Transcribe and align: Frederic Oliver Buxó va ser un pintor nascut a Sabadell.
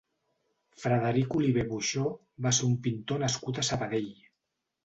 Frederic 0.83 1.35
Oliver 1.41 1.65
Buxó 1.73 2.05
va 2.47 2.55
ser 2.61 2.71
un 2.71 2.75
pintor 2.89 3.23
nascut 3.27 3.61
a 3.61 3.67
Sabadell. 3.73 4.13